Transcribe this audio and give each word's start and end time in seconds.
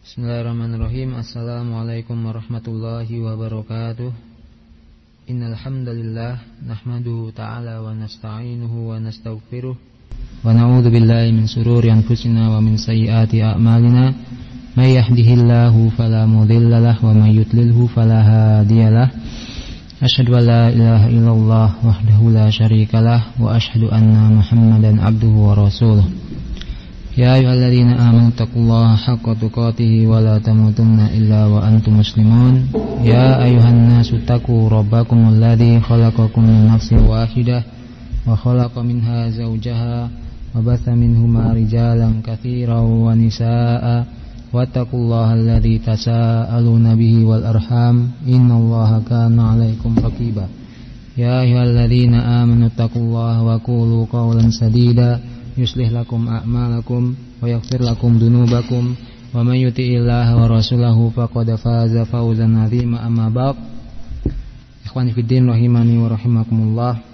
Bismillahirrahmanirrahim 0.00 1.20
Assalamualaikum 1.20 2.16
warahmatullahi 2.24 3.20
wabarakatuh 3.20 4.08
Innal 5.28 5.60
hamdalillah 5.60 6.40
nahmaduhu 6.64 7.28
ta'ala 7.36 7.84
wa 7.84 7.92
nasta'inuhu 7.92 8.88
wa 8.88 8.96
nastaghfiruh 8.96 9.76
wa 9.76 10.48
na'udzu 10.48 10.88
billahi 10.96 11.36
min 11.36 11.44
sururi 11.44 11.92
anfusina 11.92 12.48
wa 12.48 12.64
min 12.64 12.80
sayyiati 12.80 13.44
a'malina 13.44 14.16
may 14.72 14.96
yahdihillahu 14.96 15.92
fala 15.92 16.24
mudilla 16.24 16.80
lahu 16.80 17.12
wa 17.12 17.20
may 17.20 17.36
yudlilhu 17.36 17.84
fala 17.92 18.24
hadiyalah 18.64 19.12
Ashhadu 20.00 20.40
an 20.40 20.48
la 20.48 20.72
ilaha 20.72 21.12
illallah 21.12 21.68
wahdahu 21.84 22.32
la 22.32 22.48
syarikalah 22.48 23.36
wa 23.36 23.52
ashhadu 23.60 23.92
anna 23.92 24.40
Muhammadan 24.40 25.04
abduhu 25.04 25.52
wa 25.52 25.68
rasuluh 25.68 26.08
يا 27.17 27.35
أيها 27.35 27.53
الذين 27.53 27.89
آمنوا 27.89 28.27
اتقوا 28.27 28.61
الله 28.61 28.95
حق 28.95 29.25
تقاته 29.41 30.07
ولا 30.07 30.37
تموتن 30.37 30.99
إلا 31.17 31.45
وأنتم 31.45 31.99
مسلمون 31.99 32.53
يا 33.03 33.43
أيها 33.43 33.69
الناس 33.69 34.13
اتقوا 34.13 34.69
ربكم 34.69 35.29
الذي 35.29 35.79
خلقكم 35.79 36.41
من 36.43 36.67
نفس 36.73 36.93
واحدة 36.93 37.63
وخلق 38.27 38.79
منها 38.79 39.29
زوجها 39.29 40.09
وبث 40.55 40.89
منهما 40.89 41.53
رجالا 41.53 42.09
كثيرا 42.27 42.79
ونساء 42.79 44.05
واتقوا 44.53 44.99
الله 44.99 45.33
الذي 45.33 45.77
تساءلون 45.77 46.95
به 46.95 47.25
والأرحام 47.25 47.95
إن 48.27 48.51
الله 48.51 49.01
كان 49.09 49.39
عليكم 49.39 49.95
رقيبا 50.03 50.45
يا 51.17 51.41
أيها 51.41 51.63
الذين 51.63 52.13
آمنوا 52.13 52.67
اتقوا 52.67 53.01
الله 53.01 53.43
وقولوا 53.43 54.05
قولا 54.11 54.49
سديدا 54.49 55.19
yuslih 55.52 55.92
lakum 55.92 56.24
a'malakum 56.32 57.12
wa 57.12 57.44
yaghfir 57.44 57.84
lakum 57.84 58.16
dunubakum 58.16 58.96
wa 59.36 59.44
may 59.44 59.60
yuti'illaha 59.60 60.32
wa 60.32 60.48
rasulahu 60.48 61.12
faqad 61.12 61.52
faza 61.60 62.08
fawzan 62.08 62.56
'azima 62.56 63.04
amma 63.04 63.28
ba'd 63.28 63.60
ikhwani 64.88 65.12
fiddin 65.12 65.52
rahimani 65.52 66.00
wa 66.00 66.08
rahimakumullah 66.08 67.04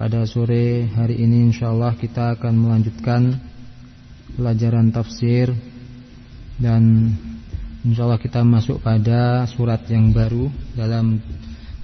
pada 0.00 0.24
sore 0.24 0.88
hari 0.96 1.20
ini 1.20 1.52
insyaallah 1.52 2.00
kita 2.00 2.40
akan 2.40 2.56
melanjutkan 2.56 3.36
pelajaran 4.32 4.88
tafsir 4.88 5.52
dan 6.56 7.12
insyaallah 7.84 8.16
kita 8.16 8.40
masuk 8.40 8.80
pada 8.80 9.44
surat 9.44 9.84
yang 9.92 10.08
baru 10.08 10.48
dalam 10.72 11.20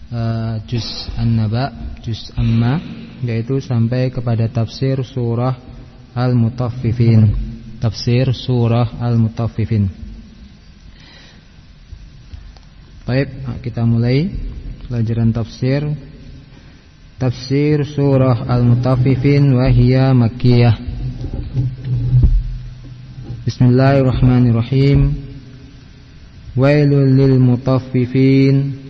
uh, 0.08 0.56
juz 0.64 1.12
An-Naba, 1.20 1.72
juz 2.00 2.32
Amma 2.40 2.80
yaitu 3.22 3.62
sampai 3.62 4.10
kepada 4.10 4.50
tafsir 4.50 4.98
surah 5.06 5.54
Al-Mutaffifin. 6.12 7.30
Tafsir 7.78 8.34
surah 8.34 8.98
Al-Mutaffifin. 8.98 9.86
Baik, 13.02 13.28
kita 13.62 13.82
mulai 13.86 14.30
pelajaran 14.86 15.30
tafsir. 15.30 15.86
Tafsir 17.18 17.86
surah 17.86 18.46
Al-Mutaffifin 18.50 19.54
wa 19.54 19.66
hiya 19.70 20.10
Makkiyah. 20.14 20.76
Bismillahirrahmanirrahim. 23.46 25.14
Wailul 26.52 27.16
lil 27.16 27.40
mutaffifin 27.40 28.81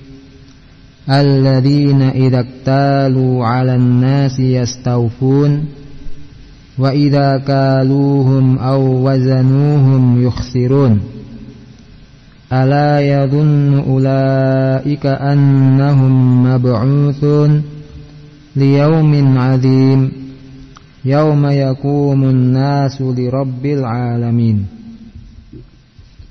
alladzina 1.06 2.14
idaktalu 2.14 3.42
'alan 3.42 3.98
nasi 3.98 4.54
yastawfun 4.54 5.66
wa 6.78 6.94
idza 6.94 7.42
kaluhum 7.42 8.56
aw 8.62 8.78
wazanuhum 8.78 10.22
yukhsirun 10.22 11.02
ala 12.46 13.02
yadhunnu 13.02 13.82
ulaika 13.82 15.18
annahum 15.18 16.46
mab'utsun 16.46 17.66
liyaumin 18.54 19.34
'adzim 19.34 20.00
yauma 21.02 21.50
yaqumun 21.50 22.54
nasu 22.54 23.10
lirabbil 23.10 23.82
'alamin 23.82 24.70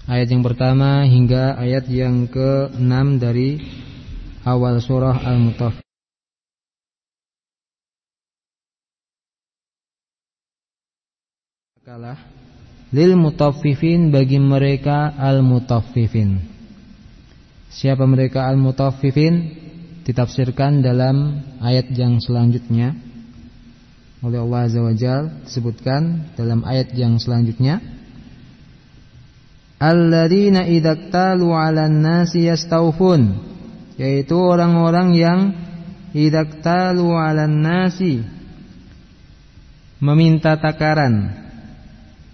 ayat 0.07 0.31
yang 0.31 0.43
pertama 0.47 1.03
hingga 1.03 1.59
ayat 1.59 1.91
yang 1.91 2.31
ke-6 2.31 2.95
dari 3.19 3.80
awal 4.45 4.81
surah 4.81 5.21
Al-Mutaffifin 5.21 5.89
kalah. 11.91 12.15
Lil 12.95 13.19
mutaffifin 13.19 14.15
bagi 14.15 14.39
mereka 14.39 15.11
al-mutaffifin. 15.11 16.39
Siapa 17.67 18.07
mereka 18.07 18.47
al-mutaffifin? 18.47 19.59
Ditafsirkan 20.07 20.79
dalam 20.79 21.43
ayat 21.59 21.91
yang 21.91 22.23
selanjutnya. 22.23 22.95
Oleh 24.23 24.39
Allah 24.39 24.71
Azza 24.71 24.79
wa 24.79 24.95
disebutkan 25.43 26.31
dalam 26.39 26.63
ayat 26.63 26.95
yang 26.95 27.19
selanjutnya. 27.19 27.83
Alladzina 29.75 30.63
idza 30.71 30.95
'alan 31.11 31.99
nasi 31.99 32.47
yastawfun 32.47 33.50
yaitu 34.01 34.33
orang-orang 34.33 35.13
yang 35.13 35.53
idaktalu 36.17 37.13
'alan 37.13 37.61
nasi 37.61 38.25
meminta 40.01 40.57
takaran 40.57 41.29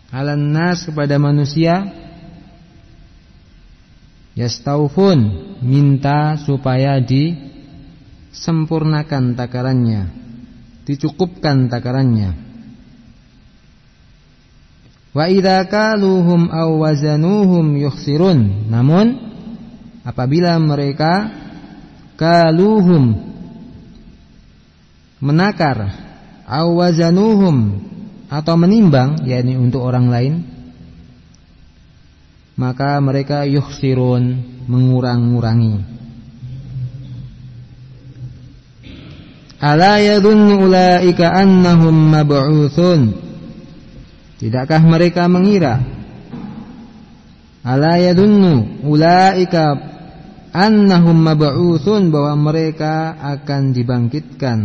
'alan 0.08 0.56
nas 0.56 0.88
kepada 0.88 1.20
manusia 1.20 1.92
yastaufun 4.40 5.60
minta 5.60 6.40
supaya 6.40 7.04
disempurnakan 7.04 9.36
takarannya 9.36 10.28
dicukupkan 10.88 11.68
takarannya. 11.68 12.32
Wa 15.12 15.28
idza 15.28 15.68
kaluhum 15.68 16.48
aw 16.48 16.72
wazanuhum 16.80 17.76
yukhsirun. 17.76 18.72
Namun 18.72 19.20
apabila 20.08 20.56
mereka 20.64 21.28
kaluhum. 22.18 23.16
Menakar. 25.22 26.06
Awazanuhum 26.48 27.86
atau 28.32 28.56
menimbang 28.56 29.24
yakni 29.28 29.56
untuk 29.60 29.84
orang 29.84 30.08
lain. 30.08 30.34
Maka 32.58 32.98
mereka 33.04 33.46
yukhsirun 33.46 34.42
mengurang-ngurangi 34.66 35.98
ala 39.58 39.98
yadhunnu 39.98 40.70
ulaika 40.70 41.34
annahum 41.34 42.14
mab'utsun 42.14 43.18
tidakkah 44.38 44.82
mereka 44.86 45.26
mengira? 45.26 45.82
Ala 47.66 48.00
yadhunnu 48.00 48.86
ulaika 48.86 49.76
annahum 50.58 51.22
mab'utsun 51.22 52.10
bahwa 52.10 52.50
mereka 52.50 53.14
akan 53.22 53.78
dibangkitkan 53.78 54.60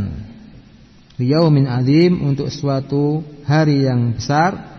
yaumin 1.20 1.68
azim 1.68 2.24
untuk 2.24 2.48
suatu 2.48 3.20
hari 3.44 3.84
yang 3.84 4.16
besar. 4.16 4.72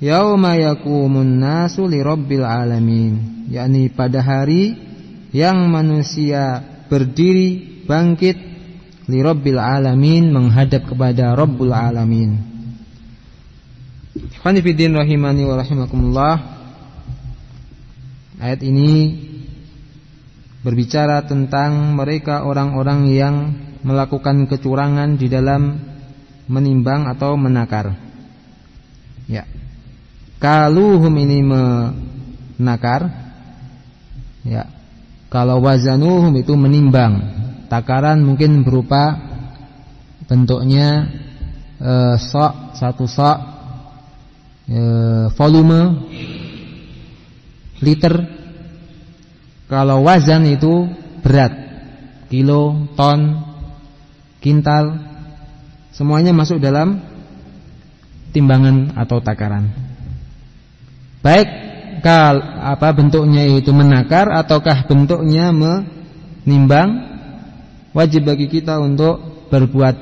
Yauma 0.00 0.58
yaqumun 0.58 1.38
nasu 1.38 1.86
lirabbil 1.86 2.44
alamin 2.44 3.46
yakni 3.48 3.88
pada 3.88 4.20
hari 4.20 4.76
yang 5.30 5.70
manusia 5.70 6.60
berdiri 6.90 7.84
bangkit 7.86 8.36
lirabbil 9.08 9.60
alamin 9.60 10.28
menghadap 10.32 10.88
kepada 10.88 11.32
rabbul 11.36 11.72
alamin. 11.72 12.40
Khanifiddin 14.44 14.92
rahimani 14.92 15.42
wa 15.48 15.54
rahimakumullah 15.56 16.34
Ayat 18.44 18.60
ini 18.66 18.90
berbicara 20.64 21.28
tentang 21.28 21.92
mereka 21.92 22.48
orang-orang 22.48 23.12
yang 23.12 23.36
melakukan 23.84 24.48
kecurangan 24.48 25.20
di 25.20 25.28
dalam 25.28 25.76
menimbang 26.48 27.04
atau 27.04 27.36
menakar. 27.36 27.92
Ya. 29.28 29.44
Kaluhum 30.40 31.12
ini 31.20 31.44
menakar. 31.44 33.12
Ya. 34.40 34.72
Kalau 35.28 35.60
wazanuhum 35.60 36.32
itu 36.40 36.56
menimbang. 36.56 37.44
Takaran 37.68 38.24
mungkin 38.24 38.64
berupa 38.64 39.20
bentuknya 40.24 41.12
e, 41.76 41.92
sok 42.16 42.76
satu 42.76 43.04
sok 43.04 43.38
e, 44.68 44.80
volume 45.36 45.80
liter 47.84 48.33
kalau 49.74 50.06
wazan 50.06 50.46
itu 50.46 50.86
berat, 51.26 51.50
kilo, 52.30 52.86
ton, 52.94 53.42
kintal, 54.38 55.02
semuanya 55.90 56.30
masuk 56.30 56.62
dalam 56.62 57.02
timbangan 58.30 58.94
atau 58.94 59.18
takaran. 59.18 59.74
Baik 61.26 61.48
kal 62.06 62.38
apa 62.62 62.94
bentuknya 62.94 63.50
itu 63.50 63.74
menakar 63.74 64.30
ataukah 64.30 64.86
bentuknya 64.86 65.50
menimbang 65.50 67.10
wajib 67.90 68.30
bagi 68.30 68.46
kita 68.46 68.78
untuk 68.78 69.48
berbuat 69.50 69.96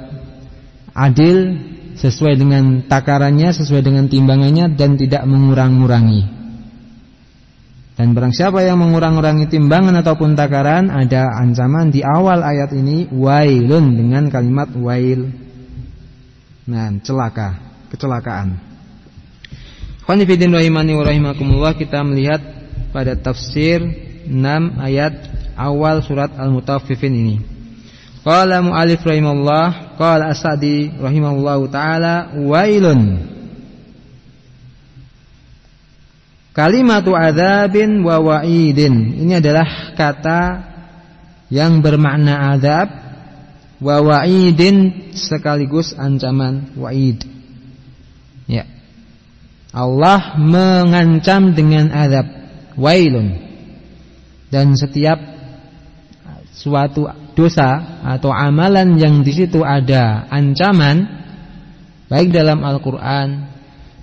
adil 0.93 1.57
sesuai 1.97 2.37
dengan 2.37 2.85
takarannya, 2.85 3.57
sesuai 3.57 3.81
dengan 3.81 4.05
timbangannya 4.11 4.77
dan 4.77 5.01
tidak 5.01 5.25
mengurang-urangi. 5.25 6.42
Dan 7.93 8.17
barang 8.17 8.33
siapa 8.33 8.65
yang 8.65 8.81
mengurang-urangi 8.81 9.53
timbangan 9.53 10.00
ataupun 10.00 10.33
takaran 10.33 10.89
Ada 10.89 11.29
ancaman 11.44 11.93
di 11.93 12.00
awal 12.00 12.41
ayat 12.41 12.73
ini 12.73 13.12
Wailun 13.12 13.93
dengan 13.93 14.33
kalimat 14.33 14.73
wail. 14.73 15.29
Nah 16.73 16.89
celaka 17.05 17.61
Kecelakaan. 17.93 18.56
Khonifidin 20.09 20.56
rahimani 20.56 20.97
Kita 21.77 22.00
melihat 22.00 22.41
pada 22.97 23.12
tafsir 23.12 23.85
6 24.25 24.41
ayat 24.81 25.15
awal 25.56 26.00
surat 26.00 26.33
Al-Mutaffifin 26.33 27.12
ini. 27.12 27.37
Qala 28.25 28.65
mu'alif 28.65 29.05
rahimahullah 29.05 29.99
Qala 30.00 30.33
asadi 30.33 30.95
rahimahullah 30.97 31.59
ta'ala 31.69 32.15
Wailun 32.41 33.31
Kalimatu 36.52 37.16
adzabin 37.16 38.04
wa 38.04 38.20
wa'idin. 38.20 39.25
Ini 39.25 39.40
adalah 39.40 39.96
kata 39.96 40.40
yang 41.49 41.81
bermakna 41.81 42.52
azab 42.52 42.88
wa 43.81 43.96
wa'idin 44.04 45.10
sekaligus 45.16 45.96
ancaman 45.96 46.76
wa'id. 46.76 47.25
Ya. 48.44 48.69
Allah 49.72 50.37
mengancam 50.37 51.56
dengan 51.56 51.88
azab 51.88 52.28
wailun. 52.76 53.32
Dan 54.52 54.76
setiap 54.76 55.16
suatu 56.52 57.08
dosa 57.32 58.04
atau 58.04 58.28
amalan 58.28 59.00
yang 59.00 59.25
di 59.25 59.32
situ 59.32 59.64
ada 59.64 60.28
ancaman 60.28 61.08
baik 62.12 62.28
dalam 62.28 62.60
Al-Qur'an 62.60 63.49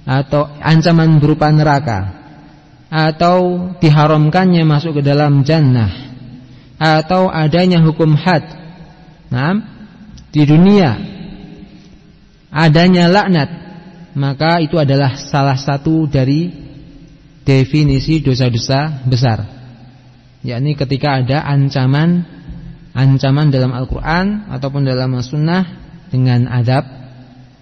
atau 0.10 0.50
ancaman 0.58 1.22
berupa 1.22 1.54
neraka 1.54 2.19
atau 2.90 3.72
diharamkannya 3.78 4.66
masuk 4.66 5.00
ke 5.00 5.02
dalam 5.06 5.46
jannah. 5.46 6.10
Atau 6.82 7.30
adanya 7.30 7.80
hukum 7.86 8.18
had. 8.18 8.44
Nah, 9.30 9.62
di 10.34 10.44
dunia. 10.44 10.98
Adanya 12.50 13.06
laknat. 13.08 13.50
Maka 14.18 14.58
itu 14.60 14.76
adalah 14.82 15.16
salah 15.16 15.56
satu 15.56 16.10
dari 16.10 16.50
definisi 17.46 18.26
dosa-dosa 18.26 19.06
besar. 19.06 19.46
Yakni 20.42 20.74
ketika 20.74 21.22
ada 21.22 21.46
ancaman 21.46 22.26
ancaman 22.96 23.54
dalam 23.54 23.76
Al-Qur'an 23.76 24.50
ataupun 24.50 24.88
dalam 24.88 25.14
As-Sunnah 25.20 25.64
dengan 26.10 26.50
adab 26.50 26.88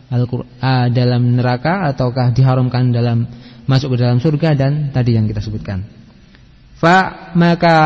Al-Qur'an 0.07 0.93
dalam 0.93 1.35
neraka 1.35 1.89
ataukah 1.91 2.31
diharamkan 2.31 2.95
dalam 2.95 3.27
masuk 3.67 3.93
ke 3.93 3.97
dalam 4.01 4.17
surga 4.23 4.55
dan 4.55 4.89
tadi 4.95 5.13
yang 5.19 5.27
kita 5.27 5.43
sebutkan. 5.43 5.83
Fa 6.79 7.29
maka 7.35 7.77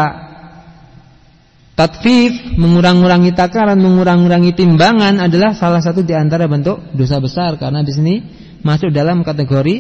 tatfif 1.74 2.56
mengurang-urangi 2.56 3.34
takaran, 3.34 3.82
mengurang-urangi 3.82 4.54
timbangan 4.54 5.18
adalah 5.18 5.58
salah 5.58 5.82
satu 5.82 6.06
di 6.06 6.14
antara 6.14 6.46
bentuk 6.46 6.94
dosa 6.94 7.18
besar 7.18 7.58
karena 7.58 7.82
di 7.82 7.92
sini 7.92 8.16
masuk 8.62 8.94
dalam 8.94 9.26
kategori 9.26 9.76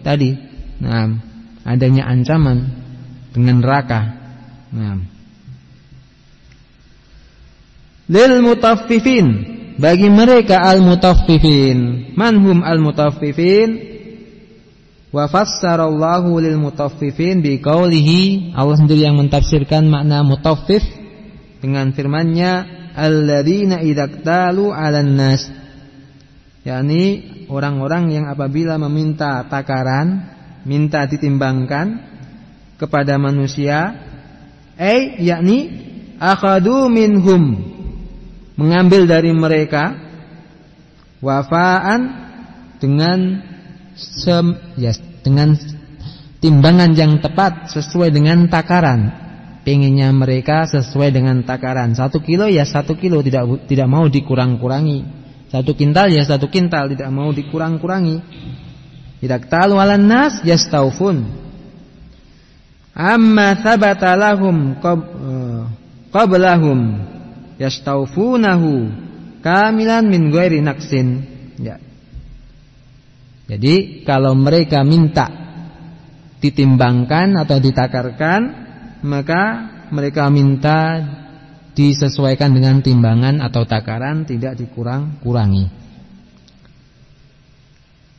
tadi. 0.00 0.32
Nah, 0.82 1.12
adanya 1.68 2.08
ancaman 2.08 2.72
dengan 3.36 3.60
neraka. 3.60 4.00
Nah. 4.72 4.98
Lil 8.12 8.34
mutaffifin 8.40 9.26
bagi 9.76 10.08
mereka 10.08 10.64
al-mutaffifin. 10.64 12.12
Manhum 12.16 12.64
al-mutaffifin? 12.64 13.91
Wa 15.12 15.28
fassarallahu 15.28 16.40
lil 16.40 16.56
mutaffifin 16.56 17.44
biqaulihi 17.44 18.56
Allah 18.56 18.80
sendiri 18.80 19.04
yang 19.04 19.20
mentafsirkan 19.20 19.84
makna 19.84 20.24
mutaffif 20.24 20.80
dengan 21.60 21.92
firman-Nya 21.92 22.52
alladzina 22.96 23.84
idzaktalu 23.84 24.72
'alan 24.72 25.12
nas. 25.12 25.52
Yakni 26.64 27.04
orang-orang 27.52 28.08
yang 28.08 28.24
apabila 28.32 28.80
meminta 28.80 29.44
takaran 29.52 30.32
minta 30.64 31.04
ditimbangkan 31.04 32.08
kepada 32.80 33.20
manusia 33.20 33.92
eh 34.80 35.20
yakni 35.20 35.68
akhadu 36.16 36.88
minhum 36.88 37.60
mengambil 38.56 39.04
dari 39.04 39.34
mereka 39.34 39.92
wafaan 41.20 42.00
dengan 42.78 43.51
sem, 43.96 44.58
ya, 44.76 44.92
dengan 45.22 45.54
timbangan 46.42 46.90
yang 46.92 47.22
tepat 47.22 47.70
sesuai 47.70 48.10
dengan 48.10 48.50
takaran. 48.50 49.22
Pengennya 49.62 50.10
mereka 50.10 50.66
sesuai 50.66 51.14
dengan 51.14 51.46
takaran. 51.46 51.94
Satu 51.94 52.18
kilo 52.18 52.50
ya 52.50 52.66
satu 52.66 52.98
kilo 52.98 53.22
tidak 53.22 53.70
tidak 53.70 53.86
mau 53.86 54.10
dikurang-kurangi. 54.10 55.06
Satu 55.54 55.78
kintal 55.78 56.10
ya 56.10 56.26
satu 56.26 56.50
kintal 56.50 56.90
tidak 56.90 57.06
mau 57.14 57.30
dikurang-kurangi. 57.30 58.18
Tidak 59.22 59.46
tahu 59.46 59.78
alan 59.78 60.02
nas 60.02 60.42
yastaufun. 60.42 61.30
Amma 62.90 63.54
thabata 63.54 64.18
eh, 64.18 65.62
qablahum 66.10 66.78
yastaufunahu 67.56 68.90
kamilan 69.46 70.04
min 70.10 70.34
ghairi 70.34 70.58
naqsin. 70.58 71.30
Ya, 71.62 71.78
jadi 73.52 74.06
kalau 74.08 74.32
mereka 74.32 74.80
minta 74.80 75.28
ditimbangkan 76.40 77.36
atau 77.36 77.60
ditakarkan, 77.60 78.40
maka 79.04 79.42
mereka 79.92 80.32
minta 80.32 81.04
disesuaikan 81.76 82.56
dengan 82.56 82.80
timbangan 82.80 83.44
atau 83.44 83.68
takaran, 83.68 84.24
tidak 84.24 84.56
dikurang-kurangi. 84.56 85.68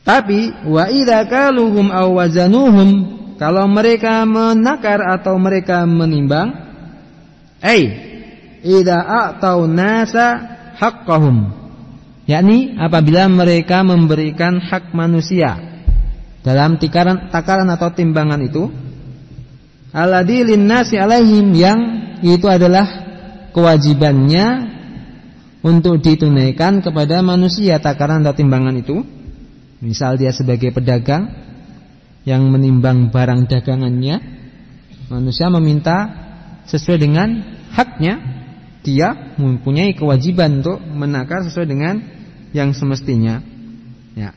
Tapi 0.04 0.68
wa 0.70 0.84
idza 0.86 1.26
kaluhum 1.26 1.90
aw 1.90 2.06
wazanuhum 2.14 2.90
kalau 3.34 3.66
mereka 3.66 4.22
menakar 4.28 5.02
atau 5.02 5.34
mereka 5.40 5.82
menimbang, 5.82 6.54
ai 7.58 7.82
idza 8.62 9.02
a'tau 9.02 9.66
nasa 9.66 10.38
haqqahum 10.78 11.63
yakni 12.24 12.76
apabila 12.80 13.28
mereka 13.28 13.84
memberikan 13.84 14.60
hak 14.60 14.92
manusia 14.96 15.60
dalam 16.44 16.76
tikaran, 16.76 17.32
takaran 17.32 17.68
atau 17.72 17.88
timbangan 17.92 18.40
itu 18.44 18.68
alladzi 19.94 20.44
linnasi 20.44 21.00
alaihim 21.00 21.52
yang 21.56 21.80
itu 22.20 22.44
adalah 22.48 22.84
kewajibannya 23.56 24.74
untuk 25.64 26.04
ditunaikan 26.04 26.84
kepada 26.84 27.24
manusia 27.24 27.80
takaran 27.80 28.20
atau 28.20 28.36
timbangan 28.36 28.76
itu. 28.76 29.00
Misal 29.80 30.16
dia 30.16 30.32
sebagai 30.32 30.72
pedagang 30.72 31.28
yang 32.24 32.48
menimbang 32.48 33.12
barang 33.12 33.44
dagangannya 33.48 34.16
manusia 35.12 35.52
meminta 35.52 36.08
sesuai 36.64 36.98
dengan 37.04 37.44
haknya 37.76 38.20
dia 38.80 39.36
mempunyai 39.36 39.92
kewajiban 39.92 40.64
untuk 40.64 40.80
menakar 40.80 41.44
sesuai 41.44 41.68
dengan 41.68 42.00
yang 42.54 42.70
semestinya. 42.70 43.42
Ya. 44.14 44.30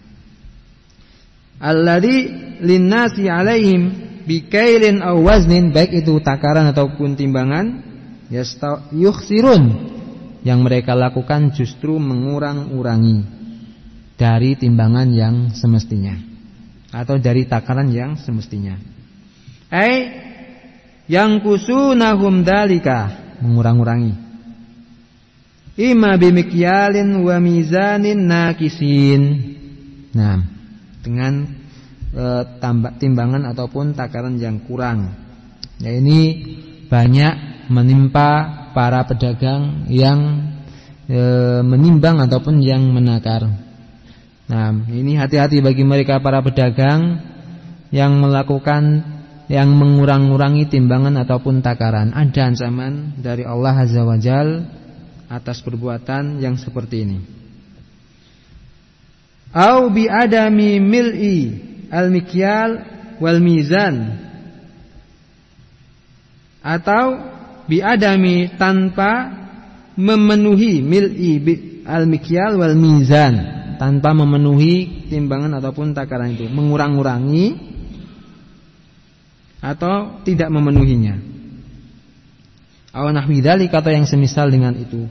Alladzi 1.62 2.28
linnasi 2.66 3.30
alaihim 3.30 3.94
bikailin 4.26 5.06
aw 5.06 5.16
waznin 5.22 5.70
baik 5.70 6.04
itu 6.04 6.18
takaran 6.20 6.74
ataupun 6.74 7.14
timbangan 7.14 7.86
yukhsirun 8.92 9.64
yang 10.44 10.66
mereka 10.66 10.98
lakukan 10.98 11.54
justru 11.54 11.96
mengurang-urangi 12.02 13.24
dari 14.18 14.58
timbangan 14.58 15.14
yang 15.14 15.36
semestinya 15.54 16.18
atau 16.90 17.22
dari 17.22 17.46
takaran 17.46 17.94
yang 17.94 18.18
semestinya. 18.18 18.76
Ai 19.70 20.26
yang 21.08 21.40
kusunahum 21.40 22.44
dalika 22.44 23.14
mengurang-urangi 23.40 24.27
Ima 25.78 26.18
bimikyalin 26.18 27.22
wa 27.22 27.38
mizanin 27.38 28.26
nakisin. 28.26 29.22
Nah, 30.18 30.42
dengan 31.06 31.46
e, 32.10 32.26
tambak 32.58 32.98
timbangan 32.98 33.46
ataupun 33.54 33.94
takaran 33.94 34.42
yang 34.42 34.66
kurang. 34.66 35.14
Ya 35.78 35.94
ini 35.94 36.42
banyak 36.90 37.70
menimpa 37.70 38.30
para 38.74 39.06
pedagang 39.06 39.86
yang 39.94 40.50
e, 41.06 41.22
menimbang 41.62 42.26
ataupun 42.26 42.58
yang 42.58 42.82
menakar. 42.90 43.46
Nah, 44.50 44.74
ini 44.90 45.14
hati-hati 45.14 45.62
bagi 45.62 45.86
mereka 45.86 46.18
para 46.26 46.42
pedagang 46.42 47.22
yang 47.94 48.18
melakukan 48.18 49.14
yang 49.46 49.78
mengurang-urangi 49.78 50.74
timbangan 50.74 51.22
ataupun 51.22 51.62
takaran. 51.62 52.18
Ada 52.18 52.52
ancaman 52.52 53.22
dari 53.22 53.46
Allah 53.46 53.78
Azza 53.78 54.02
wa 54.02 54.18
Jal 54.18 54.66
atas 55.28 55.60
perbuatan 55.64 56.40
yang 56.40 56.56
seperti 56.56 57.04
ini. 57.04 57.20
Au 59.52 59.88
bi 59.92 60.08
adami 60.08 60.80
mil'i 60.80 61.40
al-mikyal 61.88 62.84
wal 63.24 63.40
mizan 63.40 64.20
atau 66.60 67.06
bi 67.64 67.80
adami 67.80 68.52
tanpa 68.60 69.32
memenuhi 69.96 70.84
mil'i 70.84 71.40
al-mikyal 71.88 72.60
wal 72.60 72.76
mizan 72.76 73.58
tanpa 73.80 74.12
memenuhi 74.12 75.08
timbangan 75.08 75.62
ataupun 75.62 75.94
takaran 75.94 76.34
itu, 76.34 76.50
mengurang-urangi 76.50 77.56
atau 79.62 80.22
tidak 80.26 80.50
memenuhinya. 80.50 81.16
Aw 82.98 83.14
nahwi 83.14 83.46
kata 83.70 83.94
yang 83.94 84.10
semisal 84.10 84.50
dengan 84.50 84.74
itu. 84.74 85.06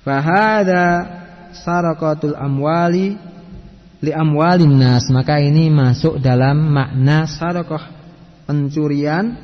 Fahada 0.00 0.84
sarakatul 1.52 2.38
amwali 2.38 3.18
li 4.00 4.12
amwalin 4.14 4.80
nas, 4.80 5.10
maka 5.12 5.42
ini 5.42 5.68
masuk 5.68 6.22
dalam 6.22 6.72
makna 6.72 7.28
sarakah 7.28 7.92
pencurian 8.48 9.36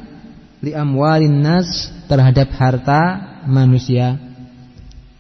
li 0.65 0.73
amwalin 0.73 1.43
nas 1.45 1.91
terhadap 2.07 2.49
harta 2.55 3.03
manusia 3.45 4.33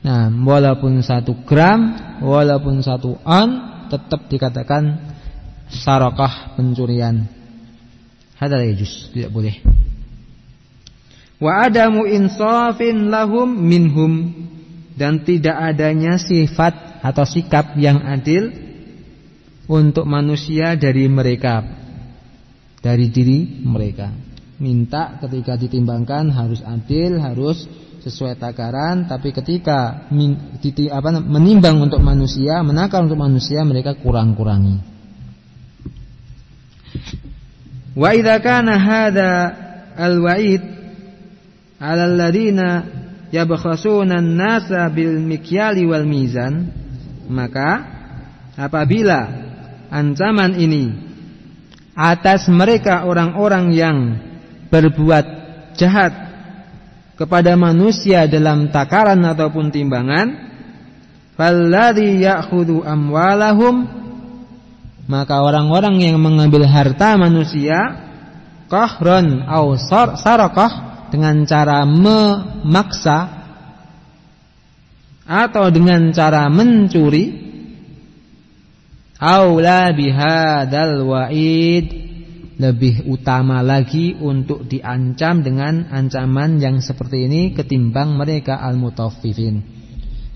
Nah, 0.02 0.26
walaupun 0.34 0.98
satu 0.98 1.46
gram, 1.46 1.94
walaupun 2.18 2.82
satu 2.82 3.22
on, 3.22 3.48
tetap 3.86 4.26
dikatakan 4.26 4.98
sarakah 5.70 6.58
pencurian. 6.58 7.22
Hadal 8.34 8.66
yajus, 8.66 9.14
tidak 9.14 9.30
boleh. 9.30 9.62
Wa 11.42 11.66
adamu 11.66 12.06
insafin 12.06 13.10
lahum 13.10 13.50
minhum 13.50 14.30
dan 14.94 15.26
tidak 15.26 15.58
adanya 15.58 16.14
sifat 16.14 17.02
atau 17.02 17.26
sikap 17.26 17.74
yang 17.74 17.98
adil 18.06 18.54
untuk 19.66 20.06
manusia 20.06 20.78
dari 20.78 21.10
mereka 21.10 21.66
dari 22.78 23.10
diri 23.10 23.66
mereka. 23.66 24.14
Minta 24.62 25.18
ketika 25.18 25.58
ditimbangkan 25.58 26.30
harus 26.30 26.62
adil, 26.62 27.18
harus 27.18 27.66
sesuai 28.02 28.34
takaran 28.34 29.06
tapi 29.06 29.30
ketika 29.30 30.10
menimbang 31.22 31.78
untuk 31.78 32.02
manusia 32.02 32.58
menakar 32.66 33.06
untuk 33.06 33.14
manusia 33.14 33.62
mereka 33.62 33.94
kurang-kurangi 33.94 34.82
wa 37.94 38.10
idza 38.10 38.42
kana 38.42 38.74
hadza 38.74 39.30
al-wa'id 39.94 40.71
'ala 41.82 42.06
alladziina 42.06 42.86
yabkhasuna 43.34 44.22
an-nasa 44.22 44.86
bil 44.94 45.18
mikyali 45.18 45.82
wal 45.82 46.06
mizan 46.06 46.70
maka 47.26 47.82
apabila 48.54 49.26
ancaman 49.90 50.54
ini 50.54 50.94
atas 51.98 52.46
mereka 52.46 53.02
orang-orang 53.02 53.74
yang 53.74 53.98
berbuat 54.70 55.26
jahat 55.74 56.14
kepada 57.18 57.58
manusia 57.58 58.30
dalam 58.30 58.70
takaran 58.70 59.20
ataupun 59.26 59.74
timbangan 59.74 60.38
falladhi 61.34 62.22
ya'khudhu 62.22 62.86
amwalahum 62.86 63.90
maka 65.10 65.42
orang-orang 65.42 65.98
yang 65.98 66.16
mengambil 66.22 66.62
harta 66.64 67.18
manusia 67.18 68.06
qahran 68.70 69.44
au 69.50 69.74
sarakah 70.16 70.91
dengan 71.12 71.44
cara 71.44 71.84
memaksa 71.84 73.44
atau 75.28 75.68
dengan 75.68 76.08
cara 76.16 76.48
mencuri 76.48 77.30
aula 79.20 79.92
bihadal 79.92 81.04
wa'id 81.04 81.86
lebih 82.56 83.04
utama 83.10 83.60
lagi 83.60 84.16
untuk 84.16 84.64
diancam 84.64 85.44
dengan 85.44 85.92
ancaman 85.92 86.56
yang 86.62 86.80
seperti 86.80 87.28
ini 87.28 87.52
ketimbang 87.52 88.16
mereka 88.16 88.58
al-mutaffifin. 88.62 89.62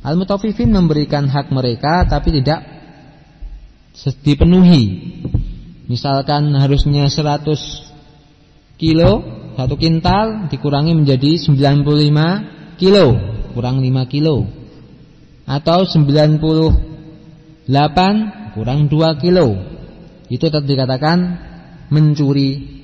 Al-mutaffifin 0.02 0.70
memberikan 0.70 1.26
hak 1.26 1.50
mereka 1.50 2.06
tapi 2.06 2.30
tidak 2.36 2.62
dipenuhi. 4.22 4.84
Misalkan 5.86 6.50
harusnya 6.58 7.06
100 7.06 8.76
kilo, 8.76 9.22
satu 9.56 9.80
kintal 9.80 10.52
dikurangi 10.52 10.92
menjadi 10.92 11.40
95 11.40 12.76
kilo, 12.76 13.16
kurang 13.56 13.80
5 13.80 14.12
kilo. 14.12 14.44
Atau 15.48 15.88
98 15.88 16.76
kurang 18.52 18.80
2 18.92 19.22
kilo. 19.24 19.56
Itu 20.28 20.52
tetap 20.52 20.68
dikatakan 20.68 21.18
mencuri 21.88 22.76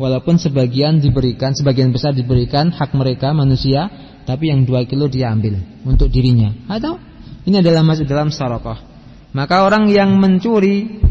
walaupun 0.00 0.40
sebagian 0.40 0.98
diberikan 0.98 1.52
sebagian 1.52 1.92
besar 1.92 2.16
diberikan 2.16 2.72
hak 2.72 2.96
mereka 2.96 3.36
manusia 3.36 3.92
tapi 4.24 4.48
yang 4.48 4.64
dua 4.64 4.88
kilo 4.88 5.12
dia 5.12 5.28
ambil 5.28 5.60
untuk 5.84 6.08
dirinya 6.08 6.56
atau 6.72 6.96
ini 7.44 7.60
adalah 7.60 7.84
masuk 7.84 8.08
dalam 8.08 8.32
sarakah 8.32 8.80
maka 9.36 9.60
orang 9.60 9.92
yang 9.92 10.16
mencuri 10.16 11.04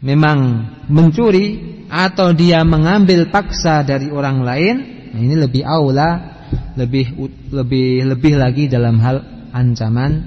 memang 0.00 0.64
mencuri 0.88 1.76
atau 1.90 2.30
dia 2.30 2.62
mengambil 2.62 3.26
paksa 3.28 3.82
dari 3.82 4.08
orang 4.08 4.46
lain 4.46 4.76
nah 5.10 5.20
ini 5.20 5.34
lebih 5.34 5.66
aula 5.66 6.38
lebih 6.78 7.18
lebih 7.50 8.06
lebih 8.14 8.34
lagi 8.38 8.64
dalam 8.70 9.02
hal 9.02 9.50
ancaman 9.50 10.24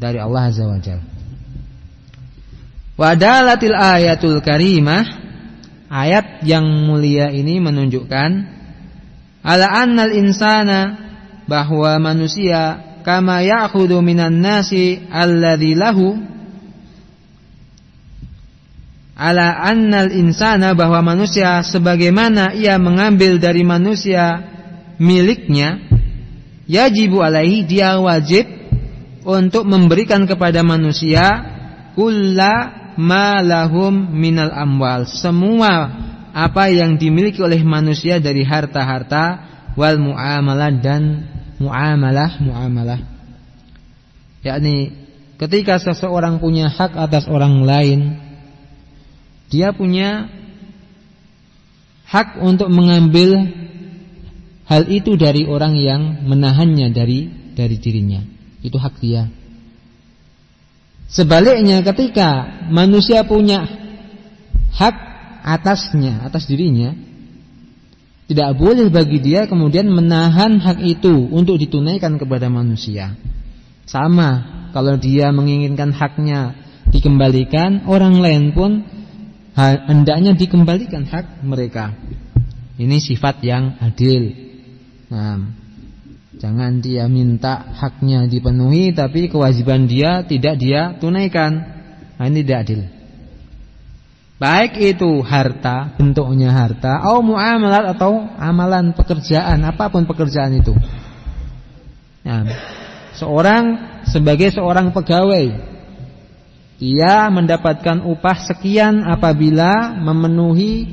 dari 0.00 0.16
Allah 0.16 0.48
azza 0.48 0.64
wajalla 0.64 1.14
Wadalatil 2.94 3.74
ayatul 3.74 4.38
karimah 4.38 5.02
Ayat 5.90 6.46
yang 6.46 6.62
mulia 6.86 7.30
ini 7.34 7.58
menunjukkan 7.58 8.30
Ala 9.42 9.66
annal 9.82 10.14
insana 10.14 10.94
Bahwa 11.50 11.98
manusia 11.98 12.78
Kama 13.02 13.42
ya'khudu 13.42 13.98
minan 13.98 14.38
nasi 14.38 15.02
Alladhi 15.10 15.74
lahu 15.74 16.14
Ala 19.14 19.62
annal 19.62 20.10
insana 20.10 20.74
Bahwa 20.74 21.14
manusia 21.14 21.62
Sebagaimana 21.62 22.54
ia 22.54 22.74
mengambil 22.82 23.38
dari 23.38 23.62
manusia 23.62 24.42
Miliknya 24.98 25.78
Yajibu 26.66 27.22
alaihi 27.22 27.62
Dia 27.62 27.98
wajib 28.02 28.46
Untuk 29.22 29.64
memberikan 29.70 30.26
kepada 30.26 30.66
manusia 30.66 31.46
Kulla 31.94 32.84
malahum 32.98 34.14
minal 34.14 34.54
amwal. 34.54 35.06
Semua 35.06 35.90
apa 36.34 36.70
yang 36.70 36.98
dimiliki 36.98 37.42
oleh 37.42 37.62
manusia 37.62 38.18
dari 38.18 38.42
harta-harta 38.42 39.46
wal 39.78 39.98
muamalah 39.98 40.70
dan 40.78 41.02
muamalah 41.62 42.42
muamalah. 42.42 43.00
Yakni 44.42 44.92
ketika 45.38 45.78
seseorang 45.78 46.42
punya 46.42 46.70
hak 46.70 46.94
atas 46.98 47.30
orang 47.30 47.62
lain 47.62 48.00
dia 49.48 49.72
punya 49.72 50.28
hak 52.08 52.40
untuk 52.40 52.68
mengambil 52.70 53.48
hal 54.68 54.88
itu 54.88 55.16
dari 55.16 55.44
orang 55.48 55.76
yang 55.76 56.24
menahannya 56.24 56.92
dari 56.92 57.28
dari 57.52 57.76
dirinya 57.80 58.24
itu 58.64 58.76
hak 58.80 58.96
dia 59.00 59.28
Sebaliknya 61.14 61.84
ketika 61.86 62.64
manusia 62.74 63.22
punya 63.22 63.62
hak 64.74 64.96
atasnya, 65.46 66.26
atas 66.26 66.50
dirinya, 66.50 66.90
tidak 68.26 68.56
boleh 68.58 68.90
bagi 68.90 69.22
dia 69.22 69.44
kemudian 69.44 69.86
menahan 69.92 70.58
hak 70.58 70.82
itu 70.82 71.28
untuk 71.28 71.60
ditunaikan 71.60 72.18
kepada 72.18 72.50
manusia. 72.50 73.14
Sama 73.86 74.66
kalau 74.72 74.98
dia 74.98 75.30
menginginkan 75.30 75.92
haknya 75.94 76.58
dikembalikan, 76.90 77.86
orang 77.86 78.18
lain 78.18 78.44
pun 78.50 78.82
hendaknya 79.54 80.34
dikembalikan 80.34 81.06
hak 81.06 81.46
mereka. 81.46 81.94
Ini 82.74 82.98
sifat 82.98 83.38
yang 83.46 83.78
adil. 83.78 84.34
Nah, 85.14 85.38
Jangan 86.34 86.82
dia 86.82 87.06
minta 87.06 87.62
haknya 87.78 88.26
dipenuhi 88.26 88.90
tapi 88.90 89.30
kewajiban 89.30 89.86
dia 89.86 90.26
tidak 90.26 90.58
dia 90.58 90.98
tunaikan. 90.98 91.62
Nah, 92.18 92.26
ini 92.26 92.42
tidak 92.42 92.58
adil. 92.66 92.80
Baik 94.34 94.76
itu 94.82 95.22
harta, 95.22 95.94
bentuknya 95.94 96.50
harta, 96.50 97.00
atau 97.00 97.22
muamalat 97.22 97.94
atau 97.94 98.18
amalan 98.34 98.90
pekerjaan, 98.92 99.62
apa 99.62 99.88
pun 99.88 100.04
pekerjaan 100.10 100.58
itu. 100.58 100.74
Nah, 102.26 102.42
seorang 103.14 103.64
sebagai 104.10 104.50
seorang 104.50 104.90
pegawai. 104.90 105.73
Dia 106.84 107.32
mendapatkan 107.32 108.04
upah 108.04 108.44
sekian 108.44 109.08
apabila 109.08 109.96
memenuhi 110.04 110.84